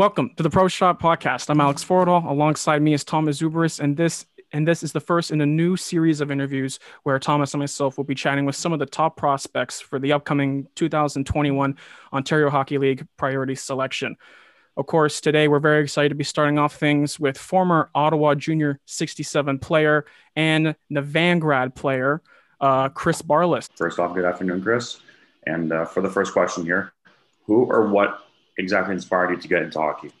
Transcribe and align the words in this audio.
Welcome 0.00 0.30
to 0.38 0.42
the 0.42 0.48
Pro 0.48 0.66
Shot 0.66 0.98
Podcast. 0.98 1.50
I'm 1.50 1.60
Alex 1.60 1.84
Fordedal. 1.84 2.24
Alongside 2.24 2.80
me 2.80 2.94
is 2.94 3.04
Tomas 3.04 3.38
Zubrus, 3.38 3.80
and 3.80 3.98
this 3.98 4.24
and 4.50 4.66
this 4.66 4.82
is 4.82 4.92
the 4.92 5.00
first 5.00 5.30
in 5.30 5.42
a 5.42 5.46
new 5.46 5.76
series 5.76 6.22
of 6.22 6.30
interviews 6.30 6.78
where 7.02 7.18
Tomas 7.18 7.52
and 7.52 7.60
myself 7.60 7.98
will 7.98 8.04
be 8.04 8.14
chatting 8.14 8.46
with 8.46 8.56
some 8.56 8.72
of 8.72 8.78
the 8.78 8.86
top 8.86 9.18
prospects 9.18 9.78
for 9.78 9.98
the 9.98 10.14
upcoming 10.14 10.66
2021 10.74 11.76
Ontario 12.14 12.48
Hockey 12.48 12.78
League 12.78 13.06
priority 13.18 13.54
selection. 13.54 14.16
Of 14.78 14.86
course, 14.86 15.20
today 15.20 15.48
we're 15.48 15.60
very 15.60 15.82
excited 15.82 16.08
to 16.08 16.14
be 16.14 16.24
starting 16.24 16.58
off 16.58 16.76
things 16.76 17.20
with 17.20 17.36
former 17.36 17.90
Ottawa 17.94 18.34
Junior 18.34 18.80
67 18.86 19.58
player 19.58 20.06
and 20.34 20.76
the 20.88 21.02
Vanguard 21.02 21.74
player, 21.74 22.22
uh, 22.58 22.88
Chris 22.88 23.20
Barlas. 23.20 23.68
First 23.76 23.98
off, 23.98 24.14
good 24.14 24.24
afternoon, 24.24 24.62
Chris. 24.62 24.98
And 25.46 25.70
uh, 25.70 25.84
for 25.84 26.00
the 26.00 26.08
first 26.08 26.32
question 26.32 26.64
here, 26.64 26.94
who 27.44 27.66
or 27.66 27.86
what 27.86 28.29
exactly 28.60 28.94
inspired 28.94 29.30
you 29.30 29.36
to 29.36 29.48
get 29.48 29.62
into 29.62 29.78
hockey? 29.78 30.12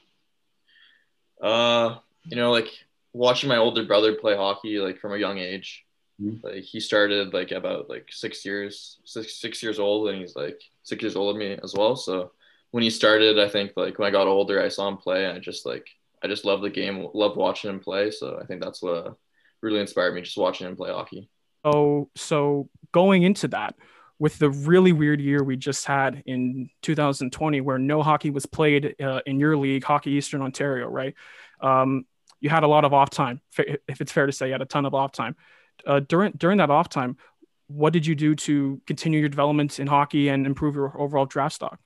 Uh, 1.40 1.96
you 2.24 2.36
know, 2.36 2.50
like 2.50 2.68
watching 3.12 3.48
my 3.48 3.56
older 3.56 3.84
brother 3.84 4.14
play 4.14 4.36
hockey, 4.36 4.78
like 4.78 4.98
from 4.98 5.12
a 5.12 5.18
young 5.18 5.38
age. 5.38 5.84
Mm-hmm. 6.20 6.46
Like 6.46 6.64
he 6.64 6.80
started 6.80 7.32
like 7.32 7.50
about 7.50 7.88
like 7.88 8.08
six 8.10 8.44
years, 8.44 8.98
six 9.04 9.40
six 9.40 9.62
years 9.62 9.78
old, 9.78 10.08
and 10.08 10.18
he's 10.18 10.36
like 10.36 10.60
six 10.82 11.02
years 11.02 11.16
older 11.16 11.38
than 11.38 11.48
me 11.48 11.58
as 11.62 11.74
well. 11.74 11.96
So 11.96 12.32
when 12.72 12.82
he 12.82 12.90
started, 12.90 13.38
I 13.38 13.48
think 13.48 13.72
like 13.76 13.98
when 13.98 14.08
I 14.08 14.10
got 14.10 14.26
older, 14.26 14.62
I 14.62 14.68
saw 14.68 14.88
him 14.88 14.98
play, 14.98 15.24
and 15.24 15.36
I 15.36 15.40
just 15.40 15.64
like 15.64 15.86
I 16.22 16.28
just 16.28 16.44
love 16.44 16.60
the 16.60 16.70
game, 16.70 17.06
love 17.14 17.36
watching 17.36 17.70
him 17.70 17.80
play. 17.80 18.10
So 18.10 18.38
I 18.40 18.44
think 18.44 18.62
that's 18.62 18.82
what 18.82 19.16
really 19.62 19.80
inspired 19.80 20.14
me, 20.14 20.22
just 20.22 20.36
watching 20.36 20.66
him 20.66 20.76
play 20.76 20.90
hockey. 20.90 21.28
Oh, 21.64 22.08
so 22.16 22.68
going 22.92 23.22
into 23.22 23.48
that, 23.48 23.74
with 24.20 24.38
the 24.38 24.50
really 24.50 24.92
weird 24.92 25.18
year 25.20 25.42
we 25.42 25.56
just 25.56 25.86
had 25.86 26.22
in 26.26 26.68
2020 26.82 27.62
where 27.62 27.78
no 27.78 28.02
hockey 28.02 28.30
was 28.30 28.46
played 28.46 28.94
uh, 29.02 29.20
in 29.24 29.40
your 29.40 29.56
league 29.56 29.82
hockey 29.82 30.12
eastern 30.12 30.42
ontario 30.42 30.86
right? 30.86 31.14
Um, 31.60 32.04
you 32.38 32.48
had 32.48 32.62
a 32.62 32.68
lot 32.68 32.84
of 32.84 32.94
off 32.94 33.10
time 33.10 33.40
if 33.58 34.00
it's 34.00 34.12
fair 34.12 34.26
to 34.26 34.32
say 34.32 34.46
you 34.46 34.52
had 34.52 34.62
a 34.62 34.66
ton 34.66 34.86
of 34.86 34.94
off 34.94 35.10
time. 35.10 35.34
Uh, 35.84 36.00
during 36.00 36.32
during 36.32 36.58
that 36.58 36.70
off 36.70 36.88
time 36.88 37.16
what 37.66 37.92
did 37.92 38.04
you 38.04 38.14
do 38.14 38.34
to 38.34 38.80
continue 38.86 39.20
your 39.20 39.28
development 39.28 39.80
in 39.80 39.86
hockey 39.86 40.28
and 40.28 40.46
improve 40.46 40.74
your 40.74 41.00
overall 41.00 41.24
draft 41.24 41.54
stock? 41.54 41.80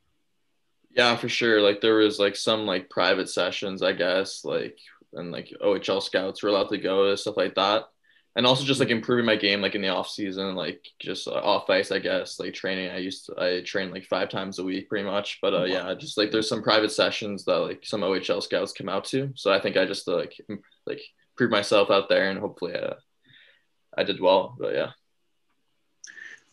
Yeah 0.91 1.17
for 1.17 1.29
sure. 1.29 1.61
Like 1.61 1.81
there 1.81 1.97
was 1.97 2.19
like 2.19 2.37
some 2.37 2.67
like 2.67 2.91
private 2.91 3.31
sessions 3.31 3.83
i 3.83 3.93
guess 3.93 4.45
like 4.45 4.77
and 5.13 5.31
like 5.31 5.53
ohl 5.61 6.01
scouts 6.01 6.43
were 6.43 6.49
allowed 6.49 6.69
to 6.71 6.79
go 6.79 7.09
and 7.09 7.19
stuff 7.19 7.37
like 7.37 7.55
that 7.55 7.85
and 8.37 8.47
also 8.47 8.65
just 8.65 8.81
like 8.81 8.91
improving 8.91 9.25
my 9.25 9.37
game 9.37 9.61
like 9.61 9.75
in 9.75 9.83
the 9.83 9.89
off 9.89 10.09
season 10.09 10.55
like 10.55 10.85
just 10.99 11.29
uh, 11.29 11.33
off 11.33 11.71
ice 11.71 11.93
i 11.93 11.99
guess 11.99 12.41
like 12.41 12.55
training. 12.55 12.91
I 12.91 12.99
used 12.99 13.27
to 13.27 13.35
i 13.41 13.61
train 13.63 13.91
like 13.91 14.05
five 14.05 14.29
times 14.29 14.59
a 14.59 14.65
week 14.65 14.89
pretty 14.89 15.05
much. 15.05 15.39
But 15.41 15.55
uh 15.55 15.65
yeah 15.65 15.95
just 15.95 16.19
like 16.19 16.31
there's 16.31 16.49
some 16.49 16.63
private 16.63 16.91
sessions 16.93 17.45
that 17.45 17.57
like 17.57 17.81
some 17.85 18.03
ohl 18.03 18.41
scouts 18.41 18.73
come 18.73 18.89
out 18.89 19.05
to. 19.07 19.33
So 19.37 19.53
i 19.53 19.61
think 19.61 19.77
i 19.77 19.85
just 19.85 20.09
uh, 20.09 20.17
like 20.17 20.35
like 20.87 21.01
prove 21.37 21.51
myself 21.51 21.91
out 21.91 22.09
there 22.09 22.31
and 22.31 22.39
hopefully 22.39 22.75
uh, 22.75 22.95
i 23.97 24.03
did 24.05 24.21
well. 24.21 24.57
But 24.59 24.75
yeah. 24.75 24.91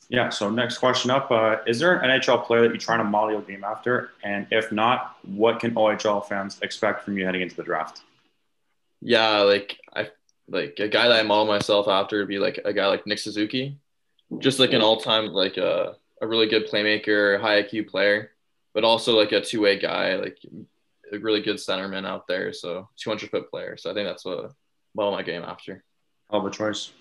Yeah 0.10 0.30
so 0.30 0.50
next 0.50 0.78
question 0.78 1.10
up 1.10 1.32
uh, 1.32 1.58
is 1.66 1.80
there 1.80 1.98
an 2.00 2.22
nhl 2.22 2.46
player 2.46 2.62
that 2.62 2.70
you're 2.70 2.78
trying 2.78 3.00
to 3.00 3.06
model 3.06 3.32
your 3.32 3.42
game 3.42 3.64
after? 3.64 4.12
And 4.24 4.46
if 4.52 4.72
not 4.72 5.18
what 5.24 5.60
can 5.60 5.74
ohl 5.76 6.22
fans 6.22 6.60
expect 6.62 7.04
from 7.04 7.18
you 7.18 7.26
heading 7.26 7.42
into 7.42 7.56
the 7.56 7.64
draft? 7.64 8.02
Yeah 9.02 9.40
like 9.40 9.80
i 9.96 10.10
like 10.48 10.78
a 10.80 10.88
guy 10.88 11.08
that 11.08 11.20
I 11.20 11.24
model 11.24 11.46
myself 11.46 11.88
after 11.88 12.20
would 12.20 12.28
be 12.28 12.40
like 12.40 12.60
a 12.66 12.74
guy 12.74 12.88
like 12.88 13.08
Nick 13.08 13.20
Suzuki, 13.20 13.78
just 14.40 14.60
like 14.60 14.74
an 14.74 14.82
all 14.82 14.98
time 14.98 15.28
like 15.28 15.58
a, 15.58 15.66
uh, 15.66 15.94
a 16.22 16.28
really 16.28 16.48
good 16.48 16.70
playmaker, 16.70 17.42
high 17.42 17.64
IQ 17.64 17.88
player, 17.88 18.32
but 18.74 18.84
also 18.84 19.18
like 19.18 19.32
a 19.32 19.42
two 19.42 19.62
way 19.62 19.80
guy, 19.80 20.16
like 20.16 20.38
a 21.12 21.18
really 21.20 21.42
good 21.42 21.58
centerman 21.58 22.06
out 22.06 22.28
there. 22.28 22.54
So 22.54 22.90
200 22.98 23.30
foot 23.30 23.50
player. 23.50 23.76
So 23.78 23.90
I 23.90 23.94
think 23.94 24.08
that's 24.08 24.24
what 24.24 24.52
model 24.94 25.14
my 25.14 25.24
game 25.24 25.44
after. 25.44 25.84
Hell 26.30 26.42
of 26.42 26.46
a 26.46 26.52
choice. 26.52 26.92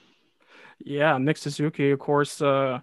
Yeah, 0.79 1.19
Nick 1.19 1.37
Suzuki, 1.37 1.91
of 1.91 1.99
course. 1.99 2.41
Uh, 2.41 2.81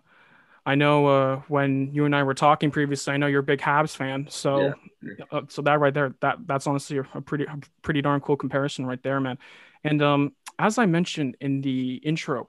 I 0.66 0.76
know 0.76 1.08
uh, 1.08 1.42
when 1.48 1.94
you 1.94 2.06
and 2.06 2.16
I 2.16 2.24
were 2.24 2.34
talking 2.34 2.72
previously, 2.72 3.14
I 3.14 3.18
know 3.18 3.28
you're 3.28 3.40
a 3.40 3.44
big 3.44 3.60
Habs 3.60 3.96
fan. 3.96 4.28
So, 4.30 4.74
yeah. 5.02 5.26
uh, 5.32 5.42
so 5.48 5.62
that 5.64 5.80
right 5.80 5.94
there, 5.94 6.14
that 6.22 6.40
that's 6.46 6.68
honestly 6.68 6.98
a 6.98 7.22
pretty, 7.22 7.46
pretty 7.82 8.02
darn 8.02 8.20
cool 8.20 8.36
comparison 8.36 8.86
right 8.86 9.02
there, 9.02 9.20
man. 9.20 9.38
And 9.84 10.02
um, 10.02 10.34
as 10.60 10.78
I 10.78 10.86
mentioned 10.86 11.38
in 11.42 11.62
the 11.62 11.96
intro, 11.96 12.48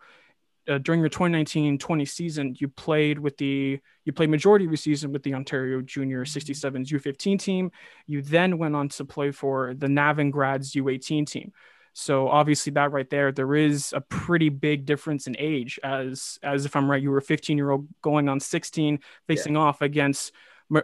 uh, 0.69 0.78
during 0.78 1.00
your 1.00 1.08
2019-20 1.08 2.08
season, 2.08 2.56
you 2.58 2.69
played 2.69 3.19
with 3.19 3.36
the 3.38 3.80
you 4.04 4.12
played 4.12 4.30
majority 4.30 4.64
of 4.66 4.70
your 4.70 4.76
season 4.76 5.12
with 5.12 5.22
the 5.22 5.34
Ontario 5.34 5.80
Junior 5.80 6.24
67s 6.24 6.88
U15 6.88 7.38
team. 7.38 7.72
You 8.06 8.22
then 8.22 8.58
went 8.58 8.76
on 8.76 8.88
to 8.91 9.04
play 9.04 9.30
for 9.30 9.74
the 9.74 9.88
Navan 9.88 10.30
Grads 10.30 10.72
U18 10.72 11.26
team. 11.26 11.52
So 11.94 12.28
obviously 12.28 12.72
that 12.72 12.92
right 12.92 13.08
there, 13.08 13.32
there 13.32 13.54
is 13.54 13.92
a 13.92 14.00
pretty 14.00 14.50
big 14.50 14.84
difference 14.86 15.26
in 15.26 15.36
age. 15.38 15.80
As 15.82 16.38
as 16.42 16.64
if 16.64 16.76
I'm 16.76 16.90
right, 16.90 17.02
you 17.02 17.10
were 17.10 17.19
a 17.19 17.22
15 17.22 17.56
year 17.56 17.70
old 17.70 17.88
going 18.02 18.28
on 18.28 18.38
16, 18.38 19.00
facing 19.26 19.54
yeah. 19.54 19.60
off 19.60 19.82
against 19.82 20.32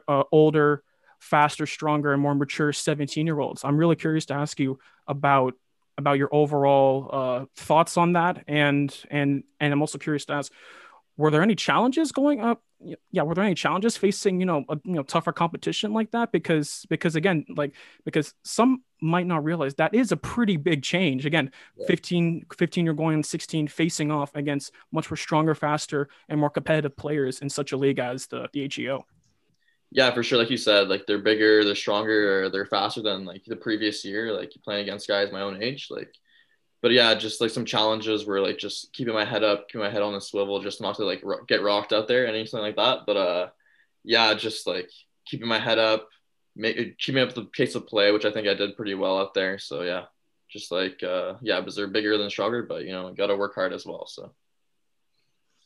uh, 0.09 0.25
older, 0.33 0.83
faster, 1.21 1.67
stronger, 1.67 2.13
and 2.13 2.23
more 2.23 2.35
mature 2.35 2.73
17 2.73 3.27
year 3.27 3.39
olds. 3.39 3.65
I'm 3.65 3.77
really 3.77 3.97
curious 3.97 4.27
to 4.27 4.35
ask 4.35 4.59
you 4.59 4.79
about 5.07 5.55
about 5.97 6.19
your 6.19 6.29
overall 6.33 7.11
uh, 7.13 7.45
thoughts 7.57 7.97
on 7.97 8.15
that, 8.15 8.45
and 8.49 8.97
and 9.11 9.45
and 9.61 9.73
I'm 9.73 9.81
also 9.81 9.99
curious 9.99 10.25
to 10.27 10.35
ask, 10.35 10.53
were 11.17 11.31
there 11.31 11.43
any 11.43 11.55
challenges 11.55 12.13
going 12.13 12.41
up? 12.41 12.63
Yeah, 13.11 13.23
were 13.23 13.35
there 13.35 13.45
any 13.45 13.55
challenges 13.55 13.97
facing 13.97 14.41
you 14.41 14.47
know 14.47 14.65
a 14.69 14.79
you 14.85 14.95
know 14.95 15.03
tougher 15.03 15.33
competition 15.33 15.93
like 15.93 16.11
that? 16.11 16.33
Because 16.33 16.85
because 16.91 17.17
again, 17.17 17.45
like 17.57 17.75
because 18.05 18.35
some 18.43 18.83
might 19.01 19.27
not 19.27 19.45
realize 19.45 19.75
that 19.75 19.95
is 19.95 20.13
a 20.13 20.17
pretty 20.17 20.57
big 20.57 20.83
change. 20.83 21.25
Again, 21.27 21.51
yeah. 21.77 21.87
15 21.87 22.47
15 22.57 22.85
you're 22.85 22.95
going 22.95 23.23
16 23.23 23.69
facing 23.69 24.11
off 24.11 24.35
against 24.35 24.73
much 24.93 25.11
more 25.11 25.17
stronger, 25.17 25.55
faster, 25.55 26.09
and 26.29 26.41
more 26.41 26.51
competitive 26.51 26.97
players 26.97 27.41
in 27.41 27.49
such 27.49 27.73
a 27.73 27.77
league 27.77 27.99
as 27.99 28.27
the 28.27 28.49
the 28.53 28.69
HEO. 28.69 29.05
Yeah, 29.95 30.13
for 30.13 30.25
sure. 30.25 30.39
Like 30.39 30.51
you 30.51 30.57
said, 30.57 30.89
like 30.89 31.07
they're 31.07 31.21
bigger, 31.21 31.65
they're 31.65 31.77
stronger, 31.77 32.51
they're 32.51 32.67
faster 32.67 33.01
than 33.01 33.25
like 33.25 33.45
the 33.45 33.57
previous 33.57 34.05
year. 34.05 34.33
Like 34.33 34.55
you 34.55 34.61
playing 34.61 34.83
against 34.83 35.07
guys 35.09 35.31
my 35.33 35.43
own 35.43 35.63
age. 35.63 35.87
Like, 35.89 36.13
but 36.83 36.91
yeah, 36.93 37.15
just 37.15 37.41
like 37.41 37.51
some 37.51 37.65
challenges 37.65 38.27
were 38.27 38.41
like 38.41 38.59
just 38.59 38.93
keeping 38.93 39.15
my 39.15 39.25
head 39.25 39.45
up, 39.45 39.69
keeping 39.69 39.83
my 39.83 39.91
head 39.91 40.03
on 40.03 40.13
the 40.13 40.21
swivel, 40.21 40.61
just 40.61 40.81
not 40.81 40.97
to 40.97 41.05
like 41.05 41.21
ro- 41.23 41.45
get 41.47 41.63
rocked 41.63 41.93
out 41.93 42.09
there, 42.09 42.27
anything 42.27 42.61
like 42.61 42.77
that. 42.77 43.01
But 43.07 43.17
uh, 43.17 43.49
yeah, 44.05 44.35
just 44.35 44.67
like 44.67 44.91
keeping 45.27 45.49
my 45.49 45.61
head 45.61 45.79
up, 45.79 46.09
make, 46.57 46.99
keeping 46.99 47.23
up 47.23 47.35
the 47.35 47.45
pace 47.45 47.77
of 47.77 47.87
play, 47.87 48.11
which 48.13 48.25
I 48.25 48.33
think 48.33 48.49
I 48.49 48.55
did 48.55 48.77
pretty 48.77 48.95
well 48.95 49.19
out 49.21 49.33
there. 49.35 49.59
So 49.61 49.83
yeah, 49.83 50.07
just 50.51 50.73
like 50.73 51.03
uh, 51.05 51.35
yeah, 51.43 51.61
because 51.61 51.77
they're 51.77 51.87
bigger 51.87 52.19
than 52.19 52.31
stronger, 52.31 52.65
but 52.65 52.85
you 52.85 52.93
know, 52.93 53.13
got 53.15 53.29
to 53.29 53.37
work 53.37 53.55
hard 53.55 53.73
as 53.73 53.87
well. 53.87 54.07
So. 54.09 54.35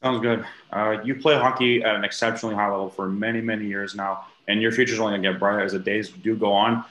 Sounds 0.03 0.21
good. 0.21 0.45
Uh, 0.71 0.99
you 1.05 1.17
play 1.17 1.37
hockey 1.37 1.83
at 1.83 1.97
an 1.97 2.05
exceptionally 2.05 2.55
high 2.55 2.71
level 2.71 2.89
for 2.89 3.09
many, 3.09 3.41
many 3.41 3.67
years 3.67 3.95
now, 3.95 4.27
and 4.47 4.63
your 4.63 4.71
future 4.71 4.95
is 4.95 5.01
only 5.01 5.13
going 5.13 5.23
to 5.23 5.33
get 5.33 5.41
brighter 5.41 5.61
as 5.61 5.73
the 5.73 5.79
days 5.79 6.09
do 6.11 6.37
go 6.37 6.53
on. 6.53 6.85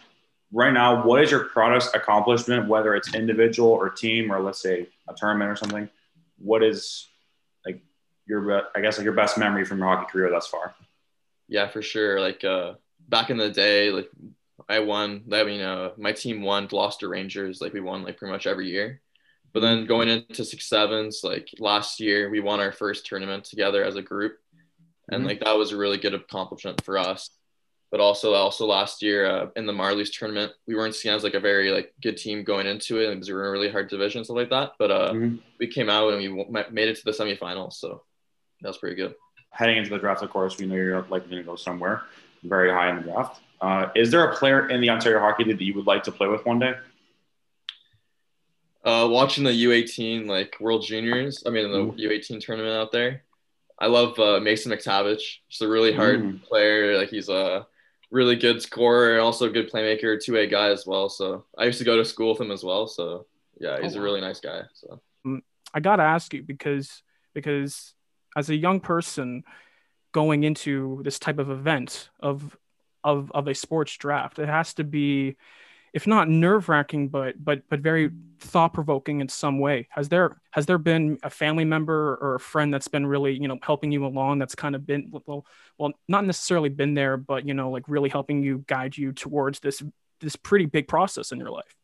Right 0.51 0.73
now, 0.73 1.05
what 1.05 1.23
is 1.23 1.31
your 1.31 1.45
proudest 1.45 1.95
accomplishment, 1.95 2.67
whether 2.67 2.95
it's 2.95 3.13
individual 3.13 3.69
or 3.69 3.89
team, 3.89 4.31
or 4.31 4.41
let's 4.41 4.61
say 4.61 4.87
a 5.07 5.13
tournament 5.13 5.51
or 5.51 5.55
something? 5.55 5.89
What 6.37 6.63
is 6.63 7.07
like 7.65 7.81
your, 8.27 8.67
I 8.75 8.81
guess, 8.81 8.97
like 8.97 9.05
your 9.05 9.13
best 9.13 9.37
memory 9.37 9.63
from 9.63 9.79
your 9.79 9.87
hockey 9.87 10.11
career 10.11 10.29
thus 10.29 10.47
far? 10.47 10.75
Yeah, 11.47 11.69
for 11.69 11.81
sure. 11.81 12.19
Like 12.19 12.43
uh, 12.43 12.73
back 13.07 13.29
in 13.29 13.37
the 13.37 13.49
day, 13.49 13.89
like 13.91 14.09
I 14.67 14.79
won. 14.79 15.23
I 15.31 15.43
mean, 15.43 15.61
uh, 15.61 15.91
my 15.97 16.11
team 16.11 16.41
won 16.41 16.67
Gloucester 16.67 17.07
Rangers. 17.07 17.61
Like 17.61 17.73
we 17.73 17.79
won 17.79 18.03
like 18.03 18.17
pretty 18.17 18.33
much 18.33 18.47
every 18.47 18.69
year. 18.69 19.01
But 19.57 19.61
then 19.61 19.87
going 19.87 20.07
into 20.07 20.45
six 20.45 20.69
sevens, 20.69 21.21
like 21.23 21.49
last 21.57 21.99
year, 21.99 22.29
we 22.29 22.39
won 22.39 22.59
our 22.59 22.71
first 22.71 23.07
tournament 23.07 23.43
together 23.43 23.83
as 23.83 23.95
a 23.95 24.03
group, 24.03 24.37
and 25.09 25.21
mm-hmm. 25.21 25.29
like 25.29 25.39
that 25.39 25.57
was 25.57 25.71
a 25.71 25.77
really 25.77 25.97
good 25.97 26.13
accomplishment 26.13 26.83
for 26.85 26.99
us. 26.99 27.31
But 27.89 27.99
also, 27.99 28.33
also 28.33 28.67
last 28.67 29.01
year 29.01 29.25
uh, 29.25 29.47
in 29.55 29.65
the 29.65 29.73
Marlies 29.73 30.15
tournament, 30.15 30.51
we 30.67 30.75
weren't 30.75 30.93
seen 30.93 31.11
as 31.11 31.23
like 31.23 31.33
a 31.33 31.39
very 31.39 31.71
like 31.71 31.91
good 32.03 32.17
team 32.17 32.43
going 32.43 32.67
into 32.67 32.99
it 32.99 33.11
because 33.11 33.29
we 33.29 33.33
were 33.33 33.45
in 33.45 33.47
a 33.47 33.51
really 33.51 33.71
hard 33.71 33.89
division, 33.89 34.23
stuff 34.23 34.37
like 34.37 34.51
that. 34.51 34.73
But 34.77 34.91
uh, 34.91 35.13
mm-hmm. 35.13 35.37
we 35.59 35.65
came 35.65 35.89
out 35.89 36.13
and 36.13 36.21
we 36.21 36.45
made 36.69 36.89
it 36.89 36.97
to 36.97 37.05
the 37.05 37.11
semifinals, 37.11 37.73
so 37.73 38.03
that 38.61 38.67
was 38.67 38.77
pretty 38.77 38.95
good. 38.95 39.15
Heading 39.49 39.77
into 39.77 39.89
the 39.89 39.97
draft, 39.97 40.21
of 40.21 40.29
course, 40.29 40.59
we 40.59 40.67
know 40.67 40.75
you're 40.75 41.01
likely 41.09 41.31
going 41.31 41.41
to 41.41 41.43
go 41.43 41.55
somewhere 41.55 42.03
very 42.43 42.69
high 42.69 42.91
in 42.91 42.97
the 42.97 43.11
draft. 43.11 43.41
Uh, 43.59 43.87
is 43.95 44.11
there 44.11 44.23
a 44.23 44.35
player 44.35 44.69
in 44.69 44.81
the 44.81 44.91
Ontario 44.91 45.19
Hockey 45.19 45.45
League 45.45 45.57
that 45.57 45.65
you 45.65 45.73
would 45.73 45.87
like 45.87 46.03
to 46.03 46.11
play 46.11 46.27
with 46.27 46.45
one 46.45 46.59
day? 46.59 46.75
Uh, 48.87 49.07
watching 49.07 49.43
the 49.43 49.65
U18 49.65 50.27
like 50.27 50.55
World 50.61 50.83
Juniors, 50.83 51.43
I 51.45 51.49
mean 51.49 51.71
the 51.71 51.79
mm. 51.79 51.99
U18 51.99 52.39
tournament 52.39 52.73
out 52.73 52.91
there. 52.93 53.23
I 53.77 53.87
love 53.87 54.17
uh, 54.17 54.39
Mason 54.39 54.71
McTavish. 54.71 55.39
He's 55.47 55.61
a 55.61 55.67
really 55.67 55.93
hard 55.93 56.21
mm. 56.21 56.43
player. 56.43 56.97
Like 56.97 57.09
he's 57.09 57.27
a 57.27 57.67
really 58.11 58.37
good 58.37 58.61
scorer 58.61 59.13
and 59.13 59.21
also 59.21 59.47
a 59.47 59.49
good 59.49 59.69
playmaker, 59.69 60.23
two 60.23 60.33
way 60.33 60.47
guy 60.47 60.69
as 60.69 60.87
well. 60.87 61.09
So 61.09 61.43
I 61.57 61.65
used 61.65 61.79
to 61.79 61.85
go 61.85 61.97
to 61.97 62.05
school 62.05 62.31
with 62.31 62.41
him 62.41 62.49
as 62.49 62.63
well. 62.63 62.87
So 62.87 63.25
yeah, 63.59 63.81
he's 63.81 63.95
oh, 63.95 63.97
wow. 63.97 64.01
a 64.01 64.05
really 64.05 64.21
nice 64.21 64.39
guy. 64.39 64.61
So 64.73 65.01
mm, 65.25 65.41
I 65.73 65.81
gotta 65.81 66.03
ask 66.03 66.33
you 66.33 66.43
because 66.43 67.03
because 67.33 67.93
as 68.37 68.49
a 68.49 68.55
young 68.55 68.79
person 68.79 69.43
going 70.13 70.43
into 70.45 71.01
this 71.03 71.19
type 71.19 71.39
of 71.39 71.49
event 71.49 72.09
of 72.19 72.57
of 73.03 73.31
of 73.33 73.47
a 73.47 73.53
sports 73.53 73.95
draft. 73.97 74.39
It 74.39 74.47
has 74.47 74.73
to 74.75 74.83
be 74.83 75.35
if 75.93 76.07
not 76.07 76.29
nerve 76.29 76.69
wracking, 76.69 77.09
but 77.09 77.43
but 77.43 77.61
but 77.69 77.79
very 77.79 78.11
thought 78.39 78.73
provoking 78.73 79.21
in 79.21 79.29
some 79.29 79.59
way. 79.59 79.87
Has 79.89 80.09
there 80.09 80.37
has 80.51 80.65
there 80.65 80.77
been 80.77 81.17
a 81.23 81.29
family 81.29 81.65
member 81.65 82.17
or 82.21 82.35
a 82.35 82.39
friend 82.39 82.73
that's 82.73 82.87
been 82.87 83.05
really 83.05 83.33
you 83.33 83.47
know 83.47 83.57
helping 83.61 83.91
you 83.91 84.05
along? 84.05 84.39
That's 84.39 84.55
kind 84.55 84.75
of 84.75 84.85
been 84.85 85.11
well, 85.11 85.45
well, 85.77 85.93
not 86.07 86.25
necessarily 86.25 86.69
been 86.69 86.93
there, 86.93 87.17
but 87.17 87.47
you 87.47 87.53
know, 87.53 87.71
like 87.71 87.83
really 87.87 88.09
helping 88.09 88.43
you 88.43 88.63
guide 88.67 88.97
you 88.97 89.11
towards 89.11 89.59
this 89.59 89.83
this 90.19 90.35
pretty 90.35 90.65
big 90.65 90.87
process 90.87 91.31
in 91.31 91.39
your 91.39 91.51
life. 91.51 91.75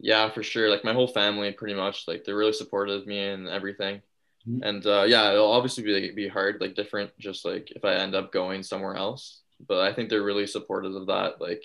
Yeah, 0.00 0.30
for 0.30 0.42
sure. 0.42 0.70
Like 0.70 0.84
my 0.84 0.94
whole 0.94 1.06
family, 1.06 1.52
pretty 1.52 1.74
much, 1.74 2.08
like 2.08 2.24
they're 2.24 2.36
really 2.36 2.54
supportive 2.54 3.02
of 3.02 3.06
me 3.06 3.18
and 3.28 3.48
everything. 3.48 4.00
Mm-hmm. 4.48 4.62
And 4.62 4.86
uh, 4.86 5.04
yeah, 5.06 5.30
it'll 5.32 5.52
obviously 5.52 5.84
be 5.84 5.92
like, 5.92 6.14
be 6.14 6.28
hard, 6.28 6.60
like 6.60 6.74
different, 6.74 7.10
just 7.18 7.44
like 7.44 7.70
if 7.72 7.84
I 7.84 7.94
end 7.94 8.14
up 8.14 8.32
going 8.32 8.62
somewhere 8.62 8.96
else. 8.96 9.42
But 9.66 9.80
I 9.80 9.92
think 9.92 10.08
they're 10.08 10.22
really 10.22 10.46
supportive 10.46 10.94
of 10.94 11.08
that. 11.08 11.40
Like 11.40 11.64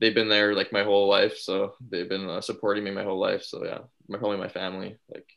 they've 0.00 0.14
been 0.14 0.28
there 0.28 0.54
like 0.54 0.72
my 0.72 0.82
whole 0.82 1.08
life, 1.08 1.38
so 1.38 1.74
they've 1.90 2.08
been 2.08 2.28
uh, 2.28 2.40
supporting 2.40 2.84
me 2.84 2.90
my 2.90 3.04
whole 3.04 3.18
life. 3.18 3.42
So 3.44 3.64
yeah, 3.64 3.78
my 4.08 4.18
probably 4.18 4.38
my 4.38 4.48
family, 4.48 4.96
like 5.12 5.28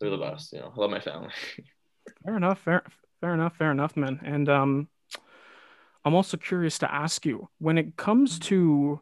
they're 0.00 0.10
the 0.10 0.16
best. 0.16 0.52
You 0.52 0.60
know, 0.60 0.72
I 0.76 0.80
love 0.80 0.90
my 0.90 1.00
family. 1.00 1.30
fair 2.24 2.36
enough. 2.36 2.60
Fair, 2.60 2.82
fair 3.20 3.34
enough. 3.34 3.56
Fair 3.56 3.70
enough, 3.72 3.96
man. 3.96 4.20
And 4.24 4.48
um, 4.48 4.88
I'm 6.04 6.14
also 6.14 6.36
curious 6.36 6.78
to 6.78 6.92
ask 6.92 7.26
you 7.26 7.48
when 7.58 7.78
it 7.78 7.96
comes 7.96 8.38
to 8.40 9.00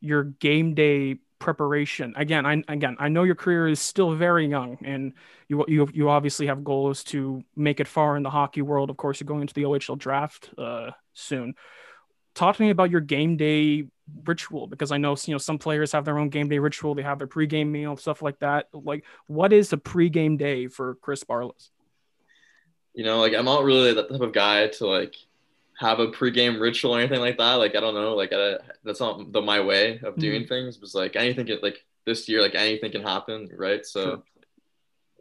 your 0.00 0.24
game 0.24 0.74
day 0.74 1.16
preparation. 1.38 2.14
Again, 2.16 2.46
I 2.46 2.62
again 2.68 2.96
I 2.98 3.08
know 3.08 3.24
your 3.24 3.34
career 3.34 3.68
is 3.68 3.80
still 3.80 4.14
very 4.14 4.46
young, 4.46 4.78
and 4.82 5.12
you 5.48 5.64
you 5.68 5.88
you 5.92 6.08
obviously 6.08 6.46
have 6.46 6.64
goals 6.64 7.04
to 7.04 7.42
make 7.54 7.80
it 7.80 7.88
far 7.88 8.16
in 8.16 8.22
the 8.22 8.30
hockey 8.30 8.62
world. 8.62 8.88
Of 8.88 8.96
course, 8.96 9.20
you're 9.20 9.26
going 9.26 9.42
into 9.42 9.54
the 9.54 9.64
OHL 9.64 9.98
draft 9.98 10.50
uh, 10.56 10.92
soon 11.12 11.54
talk 12.34 12.56
to 12.56 12.62
me 12.62 12.70
about 12.70 12.90
your 12.90 13.00
game 13.00 13.36
day 13.36 13.86
ritual 14.24 14.66
because 14.66 14.92
I 14.92 14.98
know 14.98 15.16
you 15.24 15.34
know 15.34 15.38
some 15.38 15.58
players 15.58 15.92
have 15.92 16.04
their 16.04 16.18
own 16.18 16.28
game 16.28 16.48
day 16.48 16.58
ritual. 16.58 16.94
They 16.94 17.02
have 17.02 17.18
their 17.18 17.28
pregame 17.28 17.68
meal, 17.68 17.96
stuff 17.96 18.22
like 18.22 18.38
that. 18.40 18.68
Like, 18.72 19.04
what 19.26 19.52
is 19.52 19.72
a 19.72 19.76
pregame 19.76 20.38
day 20.38 20.66
for 20.66 20.96
Chris 20.96 21.24
Barlas? 21.24 21.70
You 22.94 23.04
know, 23.04 23.20
like 23.20 23.34
I'm 23.34 23.44
not 23.44 23.64
really 23.64 23.94
that 23.94 24.08
type 24.08 24.20
of 24.20 24.32
guy 24.32 24.68
to 24.68 24.86
like 24.86 25.16
have 25.78 25.98
a 25.98 26.08
pregame 26.08 26.60
ritual 26.60 26.94
or 26.94 27.00
anything 27.00 27.20
like 27.20 27.38
that. 27.38 27.54
Like 27.54 27.74
I 27.74 27.80
don't 27.80 27.94
know, 27.94 28.14
like 28.14 28.32
I, 28.32 28.58
that's 28.84 29.00
not 29.00 29.32
the 29.32 29.40
my 29.40 29.60
way 29.60 30.00
of 30.02 30.16
doing 30.16 30.42
mm-hmm. 30.42 30.48
things. 30.48 30.76
But 30.76 30.94
like 30.94 31.16
anything, 31.16 31.46
can, 31.46 31.58
like 31.62 31.84
this 32.04 32.28
year, 32.28 32.42
like 32.42 32.54
anything 32.54 32.92
can 32.92 33.02
happen, 33.02 33.48
right? 33.56 33.84
So. 33.84 34.02
Sure. 34.02 34.22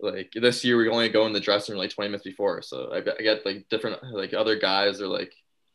Like 0.02 0.34
this 0.34 0.66
year, 0.66 0.76
we 0.76 0.90
only 0.90 1.08
go 1.08 1.26
in 1.28 1.32
the 1.32 1.40
dressing 1.40 1.72
room 1.74 1.80
like 1.80 1.92
20 1.92 2.10
minutes 2.10 2.26
before, 2.26 2.62
so 2.62 2.92
I, 2.92 2.98
I 2.98 3.22
get 3.22 3.46
like 3.46 3.70
different 3.70 4.04
like 4.12 4.34
other 4.34 4.60
guys 4.60 5.00
are 5.00 5.08
like 5.08 5.34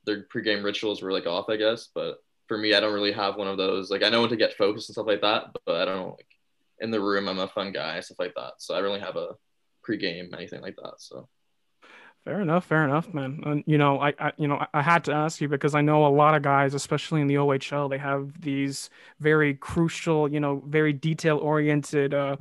their 0.08 0.24
pregame 0.24 0.64
rituals 0.64 1.02
were 1.02 1.12
like 1.12 1.26
off, 1.26 1.48
I 1.48 1.56
guess. 1.56 1.88
But 1.94 2.18
for 2.48 2.58
me, 2.58 2.74
I 2.74 2.80
don't 2.80 2.94
really 2.94 3.12
have 3.12 3.36
one 3.36 3.46
of 3.46 3.58
those. 3.58 3.90
Like 3.90 4.02
I 4.02 4.08
know 4.08 4.22
when 4.22 4.30
to 4.30 4.36
get 4.36 4.56
focused 4.56 4.88
and 4.88 4.94
stuff 4.94 5.06
like 5.06 5.20
that, 5.20 5.54
but 5.64 5.76
I 5.76 5.84
don't. 5.84 6.10
Like 6.10 6.26
in 6.80 6.90
the 6.90 7.00
room, 7.00 7.28
I'm 7.28 7.38
a 7.38 7.48
fun 7.48 7.72
guy, 7.72 8.00
stuff 8.00 8.18
like 8.18 8.34
that. 8.34 8.54
So 8.58 8.74
I 8.74 8.78
really 8.78 9.00
have 9.00 9.16
a 9.16 9.34
pregame 9.86 10.32
anything 10.34 10.62
like 10.62 10.76
that. 10.76 10.94
So. 10.98 11.28
Fair 12.24 12.40
enough, 12.40 12.66
fair 12.66 12.84
enough, 12.84 13.12
man. 13.14 13.40
And 13.46 13.64
you 13.66 13.78
know, 13.78 14.00
I, 14.00 14.12
I, 14.18 14.32
you 14.36 14.48
know, 14.48 14.64
I 14.74 14.82
had 14.82 15.04
to 15.04 15.12
ask 15.12 15.40
you 15.40 15.48
because 15.48 15.74
I 15.74 15.80
know 15.80 16.06
a 16.06 16.08
lot 16.08 16.34
of 16.34 16.42
guys, 16.42 16.74
especially 16.74 17.20
in 17.20 17.26
the 17.26 17.36
OHL, 17.36 17.88
they 17.88 17.98
have 17.98 18.38
these 18.40 18.90
very 19.20 19.54
crucial, 19.54 20.30
you 20.30 20.40
know, 20.40 20.62
very 20.66 20.92
detail 20.92 21.38
oriented 21.38 22.12
uh, 22.12 22.36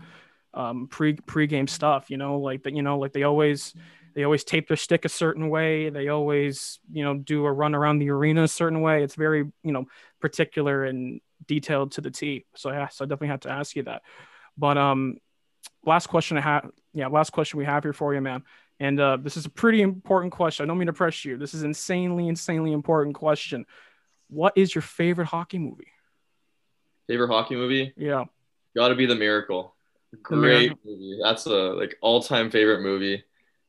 um, 0.54 0.88
pre 0.88 1.14
pregame 1.14 1.70
stuff. 1.70 2.10
You 2.10 2.18
know, 2.18 2.40
like 2.40 2.64
that. 2.64 2.74
You 2.74 2.82
know, 2.82 2.98
like 2.98 3.14
they 3.14 3.24
always 3.24 3.74
they 4.18 4.24
always 4.24 4.44
tape 4.44 4.68
their 4.68 4.78
stick 4.78 5.06
a 5.06 5.10
certain 5.10 5.48
way. 5.48 5.92
They 5.92 6.08
always, 6.08 6.80
you 6.92 7.04
know, 7.04 7.14
do 7.14 7.46
a 7.46 7.52
run 7.52 7.76
around 7.76 8.00
the 8.00 8.10
arena 8.10 8.42
a 8.42 8.48
certain 8.48 8.82
way. 8.82 9.04
It's 9.04 9.14
very, 9.14 9.46
you 9.62 9.72
know, 9.72 9.86
particular 10.20 10.86
and 10.86 11.22
detailed 11.46 11.92
to 11.92 12.02
the 12.02 12.10
T. 12.10 12.48
So 12.56 12.72
yeah, 12.72 12.88
so 12.88 13.06
I 13.06 13.08
definitely 13.08 13.28
had 13.28 13.44
to 13.44 13.52
ask 13.52 13.76
you 13.76 13.84
that. 13.84 14.02
But 14.58 14.76
um, 14.76 15.18
last 15.86 16.08
question 16.08 16.36
I 16.36 16.42
have, 16.42 16.72
yeah, 16.96 17.10
last 17.10 17.30
question 17.30 17.60
we 17.60 17.66
have 17.66 17.84
here 17.84 17.94
for 17.94 18.16
you, 18.16 18.20
man. 18.20 18.42
And 18.80 19.00
uh, 19.00 19.18
this 19.22 19.38
is 19.38 19.46
a 19.46 19.52
pretty 19.52 19.84
important 19.84 20.34
question. 20.34 20.64
I 20.64 20.68
don't 20.68 20.80
mean 20.80 20.88
to 20.88 20.94
press 20.94 21.24
you. 21.24 21.38
This 21.38 21.54
is 21.54 21.62
insanely, 21.62 22.28
insanely 22.28 22.72
important 22.72 23.14
question. 23.14 23.68
What 24.32 24.54
is 24.56 24.74
your 24.74 24.82
favorite 24.82 25.28
hockey 25.28 25.60
movie? 25.60 25.92
Favorite 27.06 27.28
hockey 27.28 27.56
movie? 27.56 27.94
Yeah. 27.96 28.26
Got 28.76 28.88
to 28.88 28.96
be 28.96 29.06
The 29.06 29.14
Miracle. 29.14 29.76
Great 30.24 30.36
the 30.36 30.42
Miracle. 30.42 30.80
movie. 30.86 31.20
That's 31.22 31.46
a 31.46 31.50
like 31.50 32.00
all-time 32.02 32.50
favorite 32.50 32.82
movie 32.82 33.24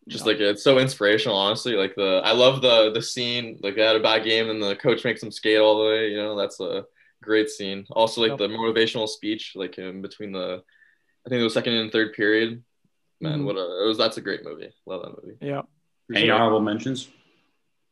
just 0.09 0.27
like 0.27 0.39
it's 0.39 0.63
so 0.63 0.79
inspirational 0.79 1.37
honestly 1.37 1.75
like 1.75 1.95
the 1.95 2.21
i 2.25 2.33
love 2.33 2.63
the 2.63 2.91
the 2.93 3.03
scene 3.03 3.59
like 3.63 3.77
they 3.77 3.85
had 3.85 3.95
a 3.95 4.01
bad 4.01 4.25
game 4.25 4.49
and 4.49 4.63
the 4.63 4.75
coach 4.77 5.05
makes 5.05 5.21
them 5.21 5.31
skate 5.31 5.59
all 5.59 5.79
the 5.79 5.89
way 5.89 6.09
you 6.09 6.17
know 6.17 6.37
that's 6.37 6.61
a 6.61 6.85
great 7.23 7.49
scene. 7.49 7.87
Also 7.91 8.21
like 8.21 8.31
yep. 8.31 8.39
the 8.39 8.49
motivational 8.49 9.09
speech 9.09 9.53
like 9.55 9.79
in 9.79 10.03
between 10.03 10.33
the 10.33 10.63
i 11.27 11.29
think 11.29 11.41
it 11.41 11.45
was 11.45 11.55
second 11.55 11.75
and 11.75 11.93
third 11.93 12.15
period. 12.15 12.63
Man 13.21 13.39
mm-hmm. 13.39 13.45
what 13.47 13.57
a 13.57 13.83
it 13.83 13.87
was 13.87 13.99
that's 13.99 14.17
a 14.17 14.23
great 14.23 14.45
movie. 14.45 14.73
Love 14.87 15.03
that 15.03 15.23
movie. 15.23 15.39
Yeah. 15.41 15.63
Any 16.15 16.31
honorable 16.31 16.61
mentions? 16.61 17.09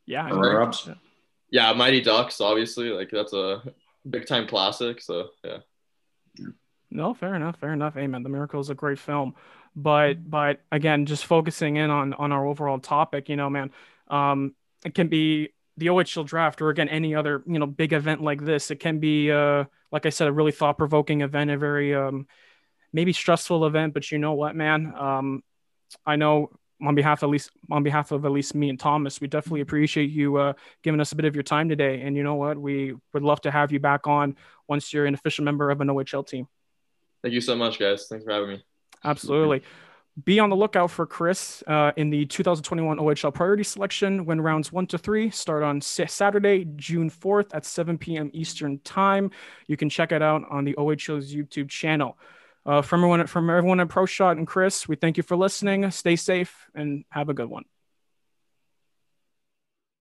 Yeah 0.07 0.29
runner 0.31 0.63
ups 0.63 0.89
yeah. 1.51 1.73
Mighty 1.73 2.01
ducks 2.01 2.41
obviously 2.41 2.91
like 2.91 3.11
that's 3.11 3.33
a 3.33 3.63
big 4.09 4.27
time 4.27 4.47
classic 4.47 5.01
so 5.01 5.29
yeah. 5.45 5.59
No 6.91 7.15
fair 7.15 7.35
enough 7.35 7.59
fair 7.59 7.73
enough. 7.73 7.97
Amen 7.97 8.23
the 8.23 8.29
miracle 8.29 8.61
is 8.61 8.71
a 8.71 8.75
great 8.75 8.99
film 8.99 9.35
but 9.77 10.29
but 10.29 10.61
again 10.73 11.05
just 11.07 11.27
focusing 11.27 11.77
in 11.77 11.91
on 11.91 12.15
on 12.15 12.33
our 12.33 12.47
overall 12.47 12.79
topic 12.79 13.29
you 13.29 13.37
know 13.37 13.51
man 13.51 13.71
um 14.09 14.55
it 14.85 14.95
can 14.95 15.09
be 15.09 15.51
the 15.77 15.87
OHL 15.87 16.25
draft 16.25 16.63
or 16.63 16.71
again 16.71 16.89
any 16.89 17.15
other 17.15 17.43
you 17.47 17.59
know 17.59 17.67
big 17.67 17.93
event 17.93 18.23
like 18.23 18.43
this. 18.45 18.71
It 18.71 18.77
can 18.77 18.99
be 18.99 19.31
uh 19.31 19.65
like 19.93 20.07
I 20.07 20.11
said 20.11 20.29
a 20.29 20.33
really 20.33 20.53
thought 20.53 20.79
provoking 20.79 21.21
event 21.21 21.51
a 21.51 21.59
very 21.59 21.95
um 21.95 22.27
maybe 22.93 23.13
stressful 23.13 23.67
event 23.67 23.93
but 23.93 24.11
you 24.11 24.19
know 24.19 24.33
what 24.33 24.57
man 24.57 24.95
um 24.97 25.43
I 26.05 26.17
know 26.17 26.51
on 26.81 26.95
behalf 26.95 27.23
of 27.23 27.29
at 27.29 27.31
least 27.31 27.51
on 27.71 27.83
behalf 27.83 28.11
of 28.13 28.25
at 28.25 28.31
least 28.31 28.55
me 28.55 28.71
and 28.71 28.79
Tomas 28.81 29.21
we 29.21 29.29
definitely 29.29 29.61
appreciate 29.61 30.11
you 30.11 30.37
uh 30.37 30.53
giving 30.83 31.01
us 31.01 31.13
a 31.13 31.17
bit 31.17 31.27
of 31.27 31.35
your 31.35 31.43
time 31.43 31.69
today. 31.69 32.01
And 32.03 32.17
you 32.17 32.23
know 32.23 32.35
what? 32.37 32.59
We 32.59 32.95
would 33.13 33.23
love 33.23 33.41
to 33.43 33.51
have 33.51 33.73
you 33.73 33.81
back 33.81 34.07
on 34.07 34.37
once 34.69 34.93
you're 34.93 35.07
an 35.07 35.15
official 35.15 35.45
member 35.45 35.71
of 35.71 35.81
an 35.81 35.89
OHL 35.89 36.27
team. 36.27 36.49
Thank 37.23 37.35
you 37.35 37.41
so 37.41 37.57
much 37.57 37.79
guys. 37.79 38.07
Thanks 38.09 38.25
for 38.25 38.33
having 38.33 38.49
me 38.51 38.65
Absolutely. 39.07 39.63
Be 40.25 40.41
on 40.41 40.49
the 40.49 40.57
lookout 40.57 40.91
for 40.91 41.05
Chris 41.05 41.63
uh, 41.67 41.93
in 41.97 42.09
the 42.09 42.25
2021 42.25 42.97
OHL 42.99 43.35
priority 43.35 43.63
selection 43.63 44.25
when 44.25 44.41
rounds 44.41 44.73
one 44.73 44.87
to 44.87 44.97
three 44.97 45.29
start 45.31 45.63
on 45.63 45.83
Saturday, 45.83 46.67
June 46.77 47.11
4th 47.11 47.55
at 47.55 47.67
7 47.67 47.99
p.m. 47.99 48.31
Eastern 48.33 48.79
Time. 48.79 49.31
You 49.67 49.77
can 49.77 49.91
check 49.91 50.13
it 50.13 50.23
out 50.23 50.43
on 50.51 50.65
the 50.65 50.75
OHL's 50.75 51.35
YouTube 51.35 51.69
channel. 51.69 52.17
Uh, 52.65 52.81
from 52.83 53.01
everyone, 53.01 53.27
from 53.27 53.51
everyone 53.51 53.79
at 53.79 53.89
Pro 53.89 54.07
Shot 54.07 54.39
and 54.39 54.47
Chris, 54.47 54.89
we 54.89 54.97
thank 54.97 55.19
you 55.19 55.23
for 55.23 55.37
listening. 55.37 55.89
Stay 55.91 56.17
safe 56.17 56.67
and 56.75 57.05
have 57.11 57.29
a 57.29 57.35
good 57.35 57.49
one. 57.49 57.65